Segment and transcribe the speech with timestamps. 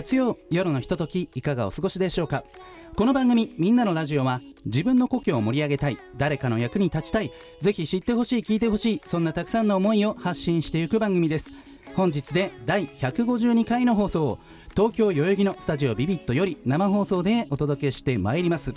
[0.00, 2.42] 月曜夜のひとときいかがお過ごしでしょうか？
[2.96, 7.30] この番組「みんなのラジオは」自分の故郷を盛り上げたい誰かの役に立ちたい
[7.60, 11.52] ぜひ知ってほしい聞いてほしいそんなたくさんの思いを発信していく番組です。
[11.96, 14.38] 本日で第152回の放送を
[14.70, 18.72] 東京代々木のスタジオビビットより生放送でお届けしてまいります。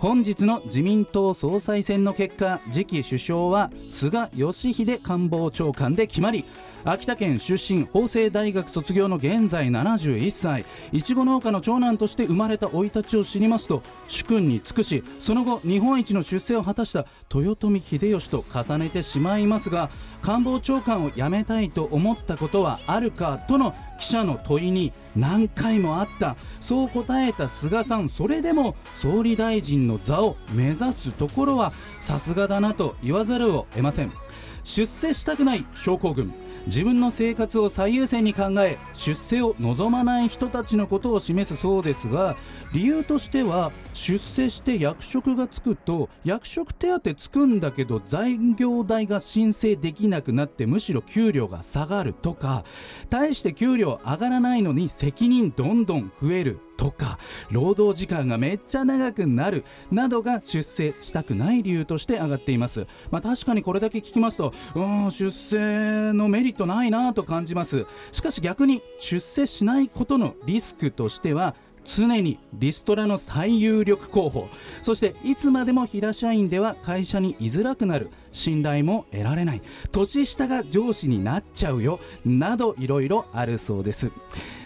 [0.00, 6.46] 本日の自民党総裁選の結果次期首相は菅義偉官房長官で決まり
[6.86, 10.64] 秋田県出身法政大学卒業の現在71歳。
[10.92, 19.90] いちご農家の長男として生まれた生い立ちを知りますと主君に尽くしその後日本一の出世を果たした豊臣秀吉と重ねてしまいますが
[20.22, 26.36] 官房長官を辞めたいと思ったことはあるかとの記者の問いに何回もあった。
[26.58, 28.08] そう答えた菅さん。
[28.08, 34.10] それでも総理大臣の座を目指すところはさすがだなと言わざるを得ません。
[34.64, 36.32] 出世したくない症候群。
[36.66, 42.36] 自分の生活を最優先に考え出世を望まない人たちのことを示すそうですが
[42.72, 52.64] 理由としては出世して役職がつくと役職手当つくんだけど残業代が申請できなくなってむしろ給料が下がるとか
[53.08, 56.60] 大して給料上がらないのに責任どんどん増える。
[56.80, 57.18] とか
[57.50, 62.86] 労働時間がめっちゃ長くなるなどが出世したくない理由として挙がっています。
[63.10, 67.84] まあ確かにこれだけ聞きますとうん出世のメリットないなと感じます。
[68.12, 74.48] しかし逆に出世しないことのリスクとしては常にリストラの最有力候補。
[74.80, 78.08] そしていつまでも平社員では会社に居づらくなる。
[78.32, 79.62] 信頼も得られない。
[79.92, 82.00] 年下が上司になっちゃうよ。
[82.24, 84.10] などいろいろあるそうです。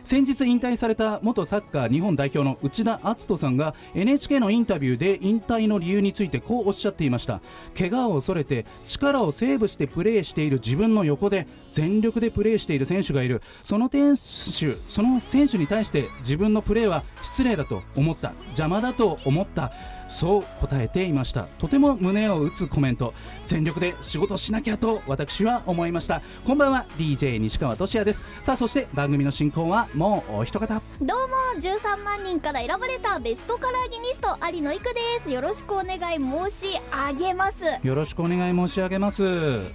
[0.02, 7.40] 先日引退された元サッカー日本代表の内田篤人さんが NHK のインタビューで引退の理由についてこうおっしゃっていました。
[7.76, 13.40] 怪我を恐れて力をセーブしてプレーしている自分の横で全力でプレーしている選手がいる。
[13.62, 18.32] その選手その選手に対して自分のプレーは失礼だと思った。
[18.48, 19.72] 邪魔だと思った。
[20.14, 21.48] そう答えていました。
[21.58, 23.12] とても胸を打つコメント。
[23.46, 26.22] 全力で仕事しなきゃと私は思いました。
[26.46, 28.22] こんばんは DJ 西川俊也です。
[28.40, 30.80] さあそして番組の進行はもうお一方。
[31.00, 35.30] どうも13万人から選ばれたベストカラーギニスト有野育です。
[35.30, 37.64] よろしくお願い申し上げます。
[37.82, 39.22] よろしくお願い申し上げます。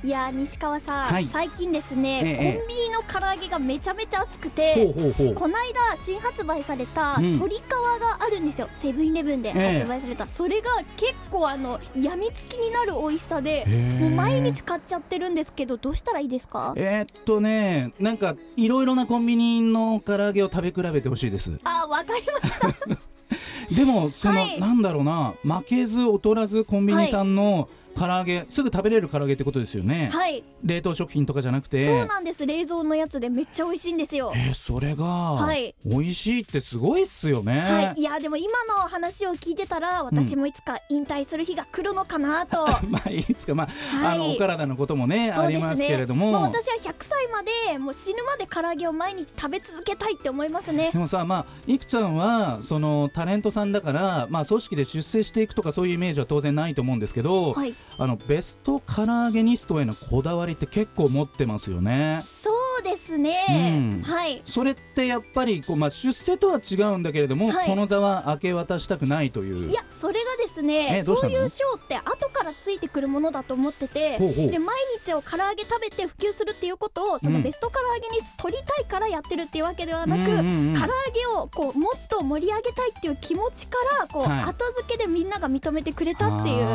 [0.03, 1.25] いやー西川さん、はい。
[1.25, 5.33] 最近ですね、ええコンビニの唐揚げがめちゃめちゃ熱くてほうほうほう。
[5.35, 7.33] こないだ新発売されたうん。
[7.33, 7.59] 鶏皮
[8.00, 9.79] があるんですよ、セブンイレブンでええ。
[9.79, 13.66] 発売された、それが結構あのやみつきになる美味しさで
[14.00, 16.73] もう毎日買っちゃってるんですけどどうしたらいいですか？
[16.78, 21.59] えーっとねなんかいろいろなコンビニの唐揚げを食べ比べてほしいです。
[21.63, 22.69] あわかりました。
[23.75, 24.59] でもその、はい。
[24.59, 30.44] なんだろうな負けず劣らずコンビニさんの唐揚げ、すぐ食べれる唐揚げってことですよね、はい。
[30.63, 31.85] 冷凍食品とかじゃなくて？
[31.85, 32.45] そうなんです。
[32.45, 34.31] 冷蔵のやつでめっちゃ美味しいんですよ。
[34.35, 35.75] えーそれが、はい。
[35.85, 44.16] 美味しいってすごいっすよね、はい、いやでも今の話を聞いてたら私もいつか引退する日が来るのかなと、 まあいつかまあ、はい。
[44.16, 50.91] あのお体のこともねそうですありますけれども、まあ、私は100歳までもう死ぬまで唐揚げを毎日食べ続けたいって思いますね。
[50.91, 62.22] でもさまあいくちゃんはそのタレントさんだからまあ組織で出世していくとかそういうイメージは当然ないと思うんですけど、はいあのベスト唐揚げニストへのこだわりって結構持ってますよね。
[62.24, 64.03] そうですね、うん。
[64.03, 64.41] はい。
[64.45, 67.67] それってやっぱりこう、まあ、出世とは違うんだけれども、はい。
[67.67, 69.69] この座は明け渡したくないという。
[69.69, 77.44] いやそれがですねそういう賞って後からついてくるものだと思っててで毎日を唐揚げ食べて普及するっていうことをそのうん。
[77.44, 80.73] ベスト唐揚げに取りたいからやってるっていうわけではなく、うんうんうん。
[80.73, 84.41] 唐揚げをこうもっと盛り上げたいっていう気持ちからこう、はい。
[84.44, 86.68] 後付けでみんなが認めてくれたっていう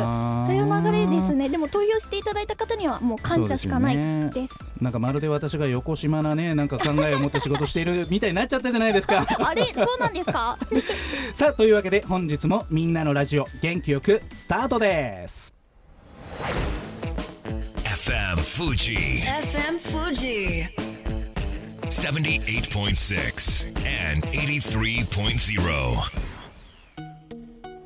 [0.45, 1.49] そういう流れですね。
[1.49, 4.73] でも投票していただいた方にはもう感謝しかないそうですよね。
[4.81, 9.25] なんかまるで私が横島なねなんか考えを持って仕事しているみたいになっちゃったじゃないですか？
[9.39, 10.57] あれそうなんですか？
[11.33, 15.53] さあというわけで本日もみんなのラジオ元気よくスタートです。
[17.83, 19.21] FM Fuji.
[19.23, 20.67] FM Fuji.
[21.85, 23.67] 78.6
[24.13, 26.25] and 83.0.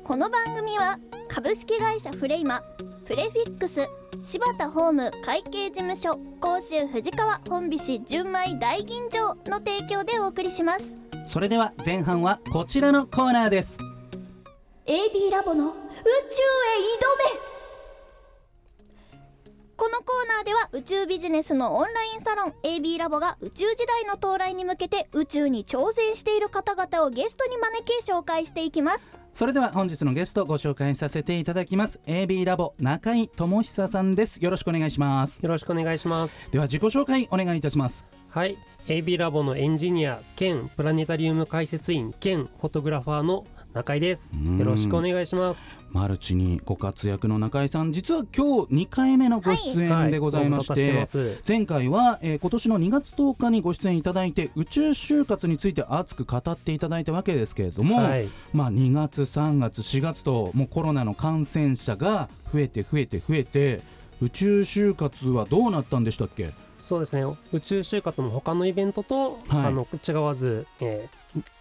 [0.04, 0.98] この番組は
[1.28, 2.62] 株式会社フレイマ
[3.10, 3.88] プレフィックス。
[4.22, 6.16] 柴田ホーム会計事務所。
[6.40, 10.94] 甲州藤川本菱純米大吟醸の提供でお送りします。
[11.26, 13.80] それでは前半はこちらのコーナーです。
[14.86, 17.49] AB ラボの宇宙へ挑め
[19.80, 29.10] このコーでは宇宙ビジネスのオンラインサロン AB ラボが宇宙時代の到来に向けて宇宙に挑戦している方々をゲストに招き紹介していきます。
[29.32, 31.98] それでは本日のゲストご紹介させていただきます。
[32.06, 34.44] AB ラボ中井智久さんです。
[34.44, 35.40] よろしくお願いします。
[35.40, 36.36] よろしくお願いします。
[36.50, 38.04] では自己紹介お願いいたします。
[38.28, 38.58] はい。
[38.86, 44.32] AB ラボのエンジニア兼プラネタリウム解説員兼フォトグラファーの中井です。
[44.34, 44.58] うん。
[44.58, 45.60] よろしくお願いします。
[45.92, 58.28] マルチにご活躍の中井さん実は今日2回目のご出演でございまして,、はいて前回は、えー今年の2月10日にご出演いただいて宇宙就活について熱く語っていただいたわけですけれども、はい。
[58.52, 63.82] まあ、2月3月4月ともうコロナの感染者が増えて増えて増えて
[64.20, 66.50] 宇宙就活はどうなったんでしたっけ？
[66.78, 67.24] そうですね。
[67.52, 69.38] 宇宙就活も他のイベントと、はい。
[69.66, 71.19] あの違わず、えー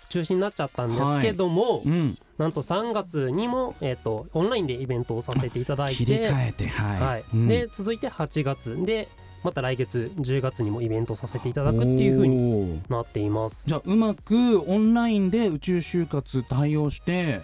[0.10, 2.18] 中止になっちゃったんですけども、うん。
[2.38, 7.24] なんと3月にも、えー、とオンラインでイベントをさせていただい切りて替えてはい、はい。
[7.34, 7.48] うん。
[7.48, 8.86] で続いて8月。
[8.86, 9.08] で
[9.42, 12.92] また来月10月にもイベントさせていただくっていう風におー。
[12.92, 13.64] なっています。
[13.68, 17.42] じゃあうまくオンラインで宇宙就活対応して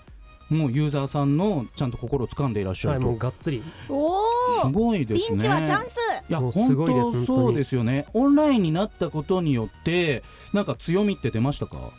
[0.50, 3.64] もうユーザーさんのちゃんと心を掴んでいらっしゃはいると、もうがっつり。
[3.90, 4.22] お
[4.62, 5.28] すおごいですね。
[5.30, 5.96] ピンチはチャンス。
[6.30, 8.06] いやす本ごいですそうですよね。
[8.14, 10.24] オンラインになったことによって
[10.54, 11.92] なんか強みって出ましたか、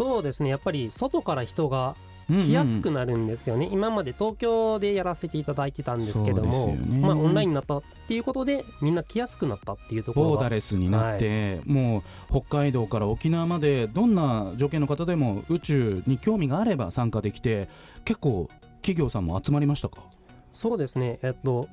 [0.00, 0.48] そうですね。
[0.48, 1.94] やっぱり外から人が
[2.30, 2.42] うんうん。
[2.42, 7.00] 来やすくなるんですよね、今まで東京でやらせていただいてたんですけども、ね。
[7.00, 17.68] まあ、オンラインになったっていうことでみんな来やすくなったっていうところがボーダレスになって、もう北海道から沖縄までどんな条件の方でも宇宙に興味があれば参加できて
[18.04, 20.04] 結構企業さんも集まりましたか、
[20.52, 21.18] そうですね。
[21.22, 21.68] えっと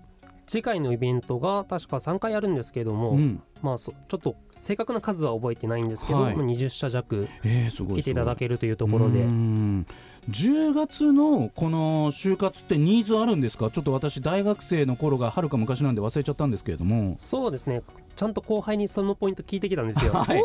[0.47, 3.43] 次回のイベントが確か3回あるんですけども、うん。
[3.61, 6.35] まあそちょっと正確な数は覚えてないんですけど、はい。
[6.35, 9.25] まあ20社弱えー、すごい来ていただけけるというところで。
[10.29, 13.69] 10月のこの就活ってニーズあるんですか？
[13.71, 17.15] ちょっと私大学生の頃がはるか昔なんで忘れちゃったんですけれども。
[17.17, 17.81] そうですね。
[18.17, 20.11] ちゃんと後輩にそのポイント聞いてきたんですよ。
[20.19, 20.41] はい。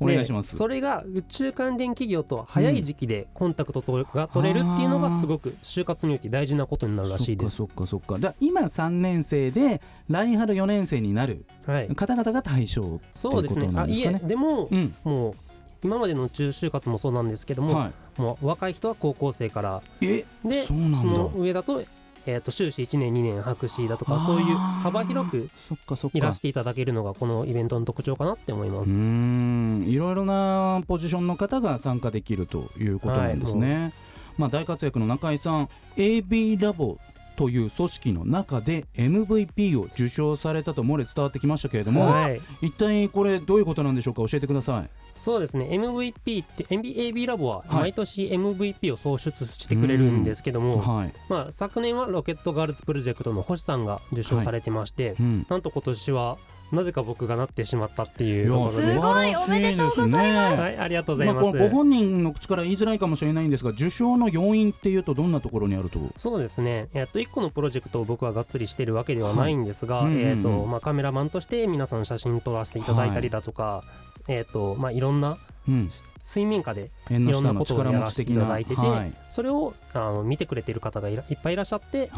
[0.00, 0.06] お。
[0.06, 0.52] 願いします。
[0.52, 7.56] でそれが宇宙関連企業と早い時期でコンタクトとが取れるっていうのがすごく就活において大事なことになるらしいです。
[7.56, 7.66] そっ。
[7.68, 8.20] かそっかそっか。
[8.20, 13.68] じゃあ今3年生で来春4年生になるはい、方々が対象っていうですね。
[13.68, 14.20] あいえなんですかね。
[14.24, 14.94] でも、うん。
[15.04, 15.34] もう
[15.82, 19.82] 今までの宇宙就活もそうなんですけども、はもう若い人は高校生から。
[20.00, 20.24] で
[20.66, 21.82] その上だと,、
[22.26, 26.18] えー、と修士1年2年博士だとかそういう幅広くそっかそっか。
[26.18, 28.92] いらしていただけるのがこのイベントの特徴かなって思います。
[28.98, 29.84] ん。
[29.86, 33.92] いろいろなポジションの方が参加できるということなんですね。
[34.36, 36.98] まあ、大活躍の中井さん AB ラボ
[37.40, 44.28] という組織の中で MVP を受賞されたと漏れ伝わってきましたけれども、はい、一体これどういうことなんでしょうか？
[44.28, 44.90] 教えてください。
[45.14, 45.66] そうですね。
[45.70, 47.80] MVP って MBAB ラボははい。
[47.80, 51.12] 毎年 MVP を創出してくれるんですけども、はい。
[51.30, 56.36] まあ、昨年はロケットガールズプロジェクトの星さんが受賞されてまして、うん、なんと今年は
[56.72, 58.96] なぜか僕がなってしまったっていうところすで。
[58.96, 61.52] ごいおめでとうございますはい、ありがとうございまあ、ます。
[61.52, 65.98] このご本人の口から言いづらいかもしれないんですが受賞の要因っていうとどんなところにあると？
[66.16, 70.28] そうですね、えっと1個のプロジェクトを僕はがっつりしてるわけではないんですが、はいうんうんうん。
[70.28, 73.82] えっとまあ、カメラマンとして皆さん写真撮らせていただいたりだとか、
[74.28, 75.38] えっとまあ、いろんな
[75.68, 75.90] うん、
[76.20, 79.12] 水面下でいろんなことをやらせていただいてて、はい。
[79.30, 82.10] それをあの見てくれてる方がいらいっぱいいらっしゃって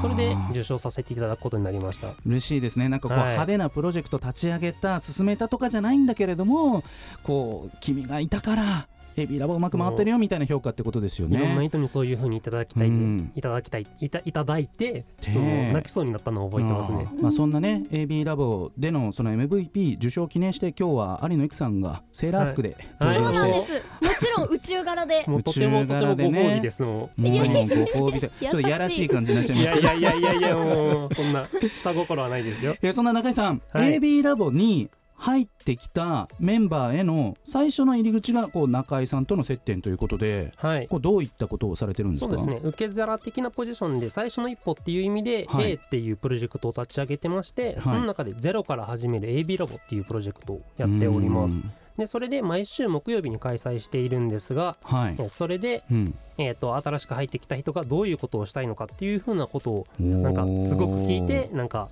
[0.00, 2.08] それで受賞させていただくことになりました。
[2.24, 2.88] 嬉しいですね。
[2.88, 3.28] なんかこう、はい。
[3.30, 6.84] 派手なプロジェクト立ち上げた進めたとかじゃないんだけれども
[7.22, 11.68] こう君がいたからエビラボうまく回ってるよみたいな評価ってことですよいろんなね。
[11.68, 13.32] 人にそういう風にいただきたい、うん。
[13.34, 17.08] いただきたいいたいただいて泣きそうになったのを覚えてますね。
[17.08, 17.22] あー。
[17.22, 23.20] まあ、そんなね AB ラボでのその MVP 受賞を記念して今日は有野由紀さんがセーラー服ではい。
[23.20, 23.72] 登場して、そうなんです。
[23.72, 25.24] もちろん宇宙柄で。
[25.26, 28.30] もうとても宇宙とてもご褒美ですももうご褒美で。
[28.40, 29.58] ちょっといやらしい感じになっちゃう。
[29.58, 29.92] いますけど。
[29.94, 32.76] いやいやいやいやいやもうそんな下心はないですよ。
[32.82, 33.98] えそんな中井さん、はい。
[33.98, 40.86] AB ラボに入ってきたメンバーへの最初の入り口がこう中井さんとの接点ということではい。
[40.86, 42.36] こうどういったことをされてるんですか？
[42.36, 42.60] そうですね。
[42.62, 45.72] 受け皿的なポジションで最初の一歩っていう意味ではい。
[45.72, 51.56] A っていうプロジェクトを立ち上げてまして、その中でゼロから始める AB ラボっていうプロジェクトをやっております。
[51.56, 61.88] うんでそれで毎週木曜日に開催しているんですがはい、えそれで、うん、えー、と新しく入ってきた人がどういうことをしたいのかっていうふうなことをななんかすごく聞いてなんか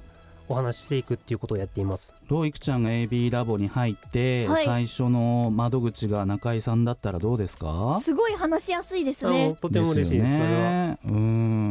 [0.48, 2.14] お話ししていくっていうことをやっています。
[2.28, 4.64] どういくちゃんが AB ラボに入って、はい。
[4.64, 7.98] 最初の窓口が中井さんだったらどうですか？
[8.02, 9.56] すごい話しやすいですね。
[9.60, 10.70] とても嬉しいですよそれは。
[10.70, 10.98] ね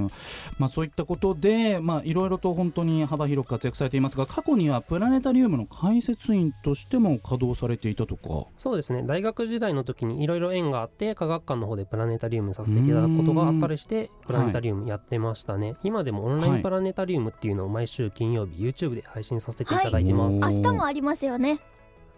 [0.06, 0.12] うん。
[0.60, 8.48] まあ、そういったことでまあいろいろと本当に幅広く活躍されていますが過去にはプラネタリウムの解説員としても稼働されていたとか。
[8.58, 9.04] そうですね。
[9.04, 20.56] 大学時代の時にいろいろ縁があって科学館の方でプラネタリウムさせていただくことがあったりしてプラネタリウムやってましたね、今でもオンラインプラネタリウムっていうのを毎週金曜日 YouTube で配信させていただいてます、はい。
[20.56, 21.60] 明日もありますよね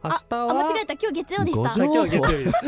[0.03, 0.93] 明日あは間違えた。
[0.93, 1.83] 今日月曜でした。
[1.83, 2.59] 今日は月曜日です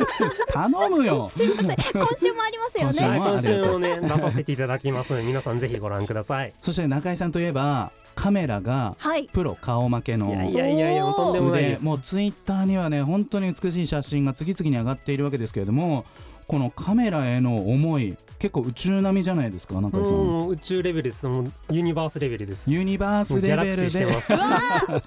[0.47, 6.53] 頼むよ今週もありますよ今週ね今週もね出させていただきますので皆さんぜひご覧ください。
[6.61, 9.25] そして中井さんといえばカメラがはい。
[9.31, 16.05] プロ顔負けのいやいやいやいやとんでもないでですもうツイッターにはね本当に美しい写真が次々に上がっているわけですけれども
[16.47, 20.47] このカメラへの思い結構宇宙並みじゃないですか中井さん。
[20.47, 21.25] 宇宙レベルです。
[21.27, 22.71] もうユニバースレベルです。
[22.71, 24.85] ユニバースもうギャラクシーレベルでしてます。
[24.85, 25.01] この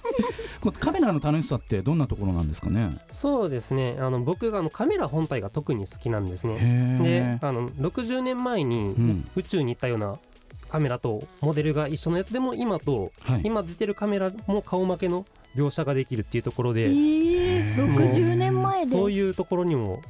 [0.79, 2.91] カメラの楽しさってどんなところなんですかね？
[3.13, 3.97] そうですね。
[3.99, 6.57] あの僕があのカメラ本体が特に好きなんですね。
[6.61, 9.29] へでえあの60年前にん。
[9.37, 10.19] 宇宙に行ったような
[10.69, 13.41] カメラとモデルが一緒のやつでも今とはい。
[13.45, 15.25] 今出てるカメラも顔負けの
[15.57, 18.87] 描写ができるっていうところえでー、60年前で。
[18.91, 20.01] そういうところにも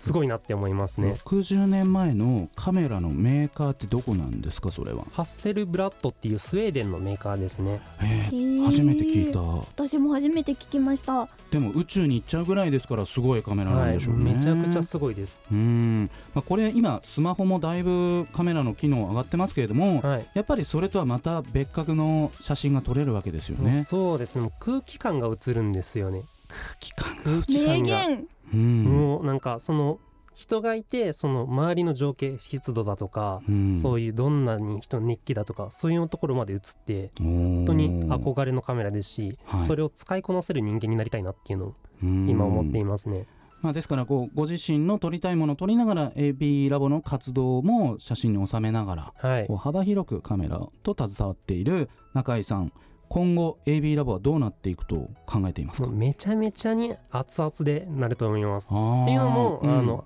[0.00, 1.16] すごいなって思いますね。
[1.26, 5.04] 60年前のカメラのメーカーってどこなんですかそれは？
[5.12, 7.82] ハッセルブラッドっていうスウェーデンのメーカーですね。
[8.00, 9.40] えー初めて聞いた。
[9.40, 11.28] 私も初めて聞きました。
[11.50, 15.40] でも宇宙に行っちゃうぐらいですからすごいカメラなんはいでしょうね、めちゃくちゃすごいです。
[15.50, 20.26] うん、まあ、これ今スマホもだいぶカメラの機能上がってますけれども、はい。
[20.34, 23.84] やっぱりそれとはまた別格の写真が撮れるわけですよね。
[23.84, 24.42] そうですね。
[24.42, 28.26] もう空気感が映るんですよね空気感が名言。
[28.52, 30.00] うん、もうなんかその
[30.34, 39.62] 人がいてその周りの情景湿度だとか、うん、そういうどんなに人の熱気だとかそういうところまで映って本本当に憧れのカメラですし、はい。
[39.64, 43.26] それを使いこなせる人間になりたいなっていうのを今今思っていますね。
[43.60, 49.46] まあ、ですからこうご自身の撮りたいものを撮りながら AB ラボの活動も写真に収めながらはい。
[49.46, 52.72] こう幅広くカメラと携わっている中井さん
[53.10, 55.88] 今後 AB ラボはどうなっていくと考えていますか？
[55.88, 58.66] めちゃめちゃに熱々でなると思います。
[58.66, 58.74] って
[59.10, 59.78] いうのも、うん。
[59.78, 60.04] あの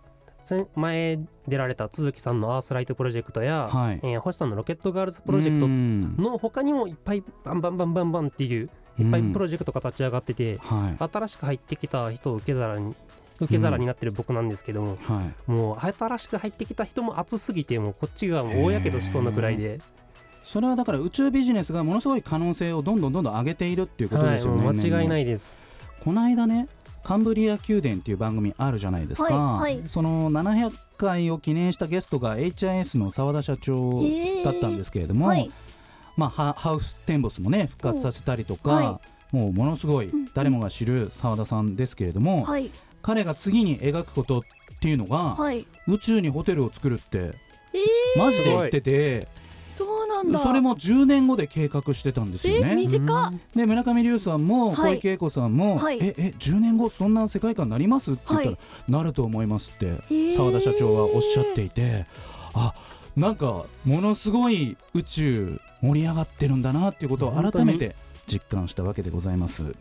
[0.48, 4.00] 前前出られた都築さんのアースライトプロジェクトや、はい。
[4.02, 6.16] えー星さんのロケットガールズプロジェクトうん。
[6.16, 11.10] の他にもいっぱいバンバンバンバンバンっていういっぱいプロジェクトが立ち上がってて、はい。
[11.12, 12.94] 新しく入ってきた人を受け皿に
[13.38, 15.50] 受け皿になってる僕なんですけども、はい。
[15.50, 19.80] もう新しく入ってきた人も熱すぎてもうこっちが大やけどしそうなくらいで、
[20.54, 25.56] それはだから宇宙ビジネスがものすごい可能性をどんどんどんどん上げているっていうことはい、ですよね、もう間違いないいです。
[26.04, 26.68] この間ね
[27.02, 29.88] カンブリア宮殿っていう番組あるじゃないですか、はいはい。
[29.88, 34.00] その700回を記念したゲストが HIS の澤田社長
[34.44, 35.50] だったんですけれども、はい。
[36.16, 39.00] まあ、ハハウステンボスもね復活させたりとか、は
[39.32, 42.70] もうものすごいん誰もが知る澤田さんですけれども、はい。
[43.02, 44.42] 彼が次に描くことっ
[44.80, 45.66] ていうのが、はい。
[45.88, 47.32] 宇宙にホテルを作るって
[47.74, 49.26] えマジで言ってて、ー、
[49.74, 50.38] そうなんだ。
[50.38, 52.74] それも10年後で計画してたんですよえね。
[52.76, 53.32] 短っ。
[53.54, 54.98] で村上龍さんも小はい。
[54.98, 55.98] 池栄子さんも、はい。
[56.00, 58.12] ええ10年後そんな世界観になります？
[58.12, 58.92] って言ったら、はい。
[58.92, 60.30] なると思いますってー。
[60.30, 62.06] 澤田社長はおっしゃっていて
[62.54, 62.72] あ
[63.16, 67.94] なんかものすごい宇宙盛り上がってるんだなっていうことを改めて
[68.26, 69.74] 実感したわけでございます。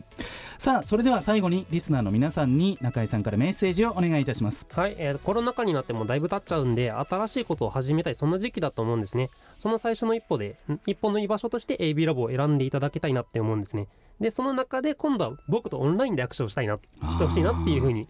[0.58, 4.66] さあそれでは最後にリスナーの皆さんに中井さんからメッセージをお願いいたします。
[4.72, 9.30] はい、えーコロナ禍になってもだいぶ経っちゃうんで新しいことを始めたいそんな時期だと思うんですね。
[9.58, 13.88] その最初の一歩で一歩の居場所として AB ラボを選んでいただきたいなって思うんですね。
[14.20, 16.78] でその中で今度は僕とオンラインで握手をしたいな
[17.10, 18.08] してほしいなっていうふうに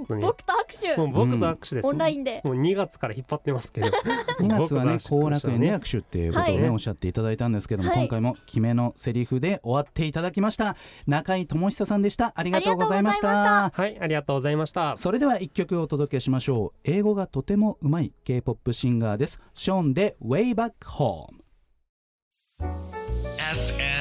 [0.00, 0.96] 僕と握手。
[0.96, 2.40] もう僕と握手です、オンラインで。
[2.44, 3.88] もう2月から引っ張ってますけど。
[4.40, 6.70] 2月はね後楽園で握手っていうことをね、はい。
[6.70, 7.98] おっしゃっていただいたんですけども、はい。
[8.00, 10.76] 今回も決めのセリフで終わっていただきました。
[11.06, 12.32] 中井智久さんでした。
[12.34, 13.70] ありがとうございました。
[13.74, 14.96] はいありがとうございました。
[14.96, 16.80] それでは一曲お届けしましょう。
[16.84, 19.40] 英語がとてもうまい K-POP シンガーです。
[19.54, 21.44] ショーンで Way Back Home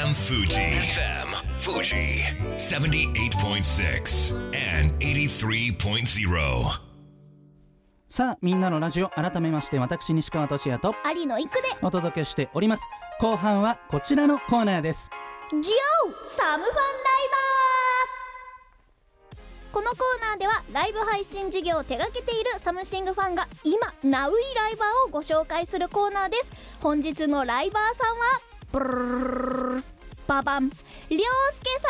[0.04, 0.60] FM Fuji.
[0.60, 2.20] FM Fuji.
[2.58, 6.82] 78.6 and 83.0.
[8.10, 12.84] さあみんなのラジオ改めまして私西川俊也と有野いくでお届けしております
[13.22, 15.10] 後半はこちらのコーナーです
[15.52, 15.62] ギオ
[16.28, 16.84] サムファンライ
[17.32, 29.93] バーこのコーナーではライブ配信事業を手掛けているサムシングファンが今ナウイライバーをご紹介するコーナーです本日のライバーさんはブルルル
[30.28, 30.70] ババン。
[31.10, 31.88] りょうすけさ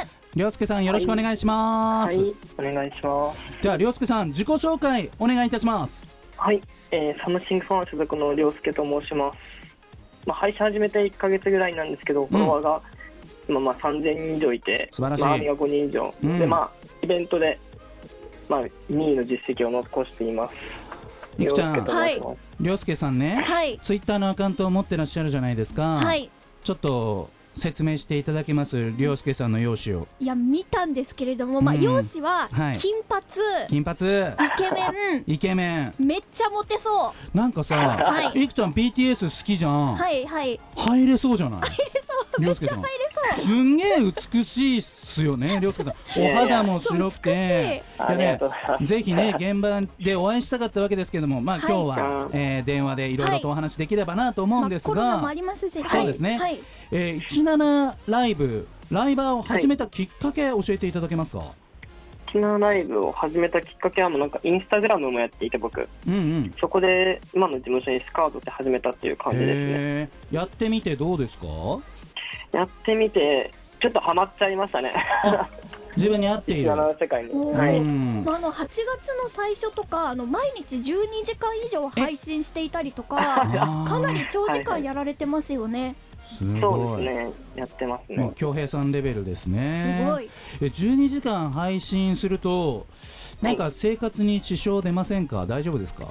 [0.00, 0.16] んです。
[0.34, 3.62] りょうすけさんよろしくお願いします、はい、お願いします。
[3.62, 6.12] ではりょうすけさん自己紹介お願いいたします。
[6.36, 9.38] はい、えー、サムシングファン所属の涼介と申します。
[10.26, 12.82] まあ、配信始めて1ヶ月ぐらいなんですけど、フォロワーが
[13.48, 15.22] 今まあ3000人以上いて、素晴らしい。
[15.22, 16.38] まあ、アーミが5人以上、うん。
[16.40, 16.70] で、まあ、
[17.02, 17.60] イベントで、
[18.48, 20.54] まあ、2位の実績を残しています。
[21.38, 21.74] いくちゃん。
[21.74, 22.86] りょうす。
[22.86, 23.78] けさんねはい。
[23.82, 25.96] ツイッターのアカウントを持ってらっしゃるじゃないですか。
[25.96, 26.30] はい
[26.64, 28.92] ちょっと説明していただけます？
[28.96, 30.08] りょうすけさんの容姿を。
[30.18, 31.82] いや見たんですけれども、まあうん。
[31.82, 32.76] 容姿ははい。
[32.78, 33.22] 金髪、
[33.68, 33.94] 金髪？
[33.96, 34.04] イ
[34.56, 34.86] ケメ
[35.18, 35.24] ン。
[35.26, 35.94] イケメン。
[35.98, 37.36] めっちゃモテそう。
[37.36, 38.44] なんかさ、はい。
[38.44, 40.58] いくちゃん BTS 好きじゃん、はいはい。
[40.74, 41.60] 入れそうじゃない？
[42.34, 42.54] そりょう。
[42.54, 42.82] すけさん
[43.32, 43.96] すんげえ
[44.32, 47.82] 美しいっすよねりょうすけさんお肌も白くて。
[47.98, 48.86] ありがとうございます。
[48.86, 56.38] ぜひね現場でお会いしたかったわけですけどもまあ今日は、はいえー電話でいろいろとお話できればなと思うんですが、まあそうですね。
[56.38, 56.60] はい。
[56.90, 61.52] えー、17ライブライバーを始めたきっかけ教えていただけますか、
[62.34, 65.88] ライブを始めたきっかけはもうなんかインスタグラムもやっていて僕。
[66.06, 66.54] うんうん。
[66.60, 70.10] そこで今の事務所にスカウトして始めたっていう感じですね。
[70.32, 71.46] やってみてどうですか？
[72.54, 74.94] やってみてちょっとハマっちゃいましたね。
[75.96, 76.70] 自分に合っている。
[76.98, 77.30] 世界に。
[77.32, 77.76] はい。
[77.76, 77.82] あ、あ
[78.40, 78.80] の8月
[79.22, 83.16] の最初とかあの毎日12時間以上配信していたりとか
[83.86, 85.94] かなり長時間やられてますよね、
[86.24, 87.02] すそごい。
[87.02, 87.32] うですね。
[87.54, 88.32] やってますね。
[88.34, 90.02] 恭平さんレベルですね。
[90.04, 90.28] すごい。
[90.60, 92.86] え12時間配信すると
[93.40, 95.46] なんか生活に支障出ませんか？
[95.46, 96.06] 大丈夫ですか？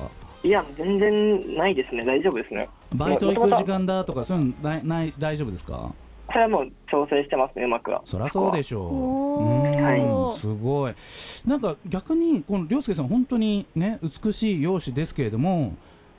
[0.45, 2.05] いや全然ないですね。
[2.05, 2.69] 大丈夫ですね。
[2.95, 5.93] バイト行く時間だとかそういうのないない大丈夫ですか？
[6.33, 8.01] それはもう調整してますねうまくは。
[8.05, 8.83] そりゃそうでしょう。
[8.83, 10.31] おうん。
[10.31, 10.93] はすごい。
[11.45, 15.75] なんか逆にこの涼介さん本当にね美しい容姿ですけれども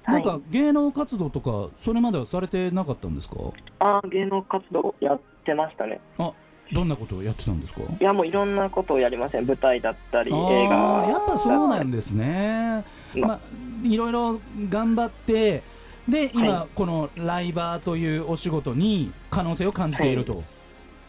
[0.06, 3.37] なんか芸能活動とかそれまではされてなかったんですか？
[3.80, 5.99] あー芸能活動やってましたね。
[6.18, 6.33] あ
[6.73, 7.80] どんなことをやってたんですか？
[7.83, 9.47] いやもういろんなことをやりません。
[9.47, 12.85] 舞台だったりあ映画ーやっぱそうなんですね。
[13.16, 13.40] ままあ、
[13.83, 15.62] いろいろ頑張って
[16.08, 20.42] で今、はこのライバーというお仕事に可能性を感じていると、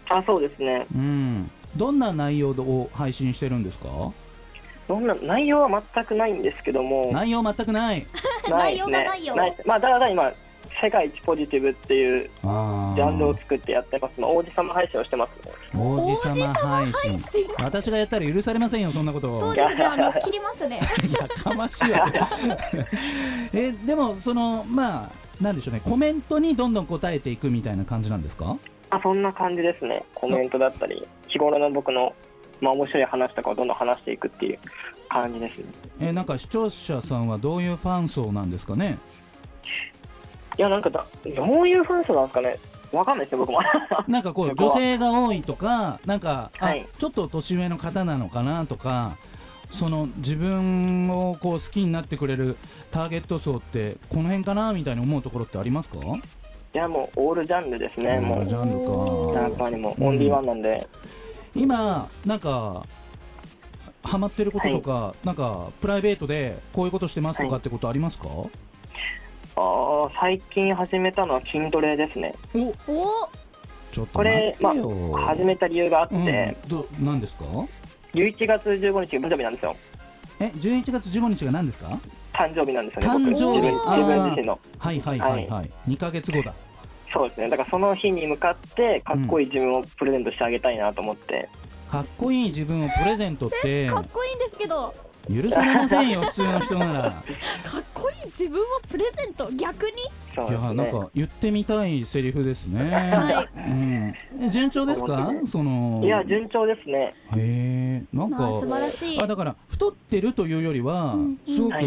[0.09, 0.87] あそうですね。
[0.95, 3.87] うん、どんな内容を配信してるんですか？
[4.87, 7.09] どんな内容は全くないんですけども。
[7.11, 8.05] 内容全くない。
[8.47, 9.35] 内容がないよ。
[9.35, 9.67] ないです。
[9.67, 10.31] まあだから今
[10.81, 14.19] 世界一ポジティブっていうあジャンルをー作ってやってます。
[14.19, 15.45] まあ王子様配信をしてます。
[15.45, 17.19] ね王子様配信。
[17.59, 19.39] 私がやったら許されませんよそんなこと。
[19.39, 19.83] そうですね。
[19.85, 20.79] あの切りますね。
[21.07, 22.07] いやかましいわ
[23.53, 25.09] えでもそのまあ
[25.41, 25.81] なんでしょうね。
[25.83, 28.55] コメントにどんどん答えていくみたいな感じなんですか？
[28.89, 30.03] あそんな感じですね。
[30.13, 32.13] コメントだったり日頃の僕の
[32.61, 34.59] まあ面白い話とかをどんどん話していくっていう
[35.09, 35.65] 感じですね。
[35.99, 38.97] えなんか視聴者さんはどういうファン層なんですかね？
[40.57, 42.59] いやなんかだどういうファン層なんですかね。
[42.91, 43.59] わかんないですよ僕も。
[44.07, 46.85] なんかこう女性が多いとかなんか、あはい。
[46.97, 49.17] ちょっと年上の方なのかなとか
[49.69, 52.55] その自分をこう好きになってくれる
[52.91, 55.97] ターゲット層ってこの辺かなみたいに思うところってありますか？
[55.99, 58.19] いやもうオールジャンルですね。
[58.19, 59.41] もうジャンルか。
[59.41, 60.87] やっぱりもうオンリーワンなんで、
[61.55, 62.83] 今なんか
[64.03, 68.47] ハマってることとか、なんかプライベートでこういうことしてますとかってことありますか、あ
[69.65, 72.35] あ最近始めたのは筋トレですね。
[72.53, 73.29] おお。
[73.91, 74.73] ちょっとこれ、まあ、
[75.27, 77.45] 始めた理由があって、うん、ど何ですか
[78.13, 79.75] ？11月15日が誕生日なんですよ。
[80.39, 81.97] え11月15日が何ですか？
[82.33, 83.41] 誕生日なんですよね僕。
[83.41, 83.61] 誕生日。
[83.61, 84.59] 自分自分自身の。
[84.77, 86.53] はいはいはいはい、2ヶ月後だ。
[87.13, 87.49] そうですね。
[87.49, 91.47] だからその日に向かってかっこいい自分をプレゼントしてあげたいなと思って、
[91.89, 93.87] かっこいい自分をプレゼントって。
[93.87, 94.93] かっこいいんですけど
[95.27, 97.01] 許されませんよ普通の人なら。
[97.03, 97.19] か
[97.79, 99.91] っこいい自分をプレゼント逆に？
[100.37, 103.49] いやなんか言ってみたいセリフですね、はい。
[103.71, 105.31] うん、え順調ですか？
[105.45, 106.01] その。
[106.03, 107.15] いや順調ですね。
[107.35, 109.21] へえなんか、まあ素晴らしい。
[109.21, 111.39] あだから太ってるというよりは、うんうん。
[111.47, 111.85] すごく、はい。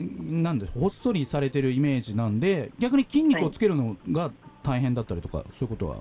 [0.00, 4.30] なんでほっそりされてるイメージなんで逆に筋肉をつけるのが
[4.62, 5.96] 大変だったりとか、そういうことは？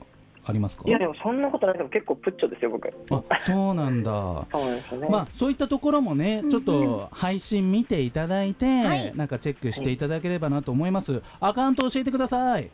[0.45, 0.84] ありますか？
[0.88, 4.12] いやでもそんなことないけど結構プッチョですよ僕あそうなんだ
[4.51, 11.21] そうですよね、まあそういったところもね、ちょっと配信見ていただいて、はいなんかチェックしていただければなと思います。
[11.39, 12.69] アカウント教えてください。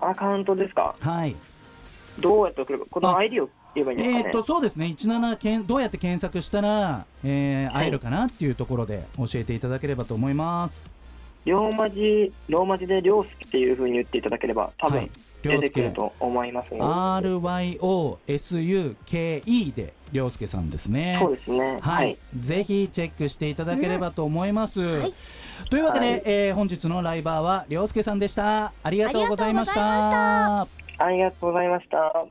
[0.00, 0.94] アカウントですか？
[1.00, 1.36] はい。
[2.20, 4.86] どうやって送るかこのあ ID を言えばいいんですかね、えーっとそうですね。
[4.96, 10.84] 17けんどうやって検索したら、えー会えるかなっていうところで教えていただければと思います。
[11.44, 15.10] 両文字ローマ字でりょうすけっていう風に言っていただければ多分はい。
[15.50, 21.18] 出てくる介と思いますね、R Y O S U K E で涼介さんですね。
[21.20, 21.78] そうですね。
[21.80, 24.80] はい、ぜひチェックしていただければと思います。
[24.80, 25.14] はい。
[25.70, 26.22] というわけで、はい。
[26.24, 28.72] えー本日のライバーは涼介さんでした。
[28.82, 30.60] ありがとうございました。
[30.62, 30.66] あ
[30.98, 32.26] ありがとうございました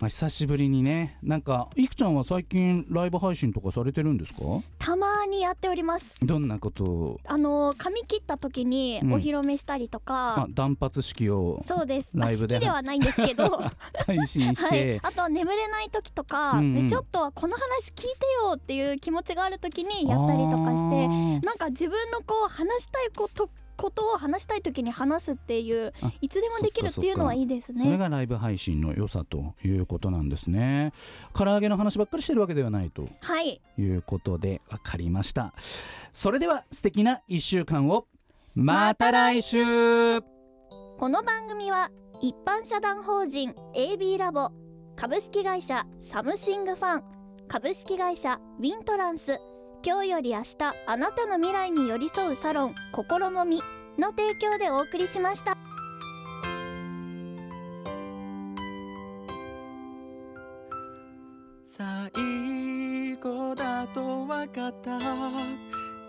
[0.00, 4.40] まあ久しぶりにね、なんかいくちゃんは最近ライブ配信とかされてるんですか？
[4.78, 6.14] たまにやっております。
[6.22, 6.84] どんなこと？
[6.84, 7.20] を？
[7.26, 9.12] あの髪切った時にうん。
[9.12, 12.12] お披露目したりとあか、断髪式をそうです。
[12.16, 12.54] あライブで？
[12.54, 13.60] 好きではないんですけど。
[14.06, 14.70] 配信しはい。
[14.70, 16.74] て、、あとは眠れない時とか、うんうん。
[16.84, 18.06] でちょっとこの話聞いて
[18.48, 27.82] よっていう気持ちがある時にやったりとかしててなんか自分のこう話したいことことを話したい時に話すっていうあいつでもできるっていうのはいいですね。
[27.82, 30.92] それがライブ配信の良さということなんですね。
[31.32, 33.06] 唐揚げの話ばっかりしてるわけではないと。
[33.20, 33.60] はい。
[33.78, 35.54] いうことで分かりました。
[36.12, 38.06] それでは素敵な1週間を。
[38.54, 40.20] また来週。
[40.20, 41.90] この番組は
[42.20, 44.50] 一般社団法人 AB ラボ
[44.96, 47.02] 株式会社サムシングファン
[47.48, 49.38] 株式会社ウィントランス
[49.82, 53.62] 今日より明日あなたの未来に寄り添うサロン心もみ
[53.98, 55.56] の提供でお送りしました。
[61.64, 64.98] 最後だと分かった。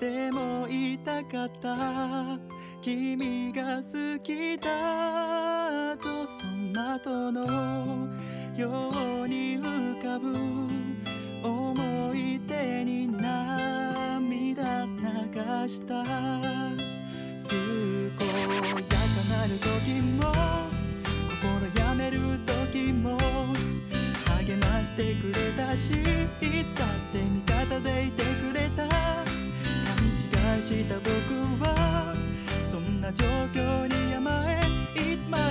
[0.01, 2.37] でも言いたかった。
[2.81, 7.45] 君が好きだとその後の
[8.57, 8.69] よ
[9.23, 10.80] うに浮かぶ。
[12.83, 16.03] に涙流した。
[18.17, 19.67] 健やかなる時
[20.17, 20.21] も
[21.41, 21.41] 心
[21.79, 23.17] やめる時も
[24.37, 25.95] 励ましてくれたしい
[26.65, 28.87] つだって味方でいてくれた。
[28.87, 28.95] 勘
[30.55, 31.09] 違いした僕
[31.63, 31.65] は
[32.69, 34.61] そんな状況に甘え
[35.13, 35.37] いつま